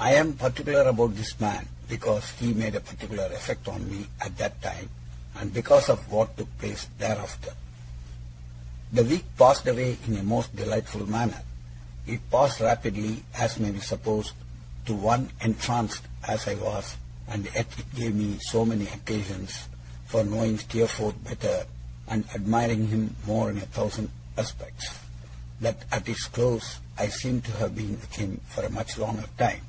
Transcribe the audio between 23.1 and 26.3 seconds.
more in a thousand respects, that at its